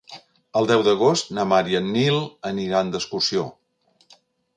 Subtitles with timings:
[0.59, 2.17] El deu d'agost na Mar i en Nil
[2.53, 3.45] aniran d'excursió.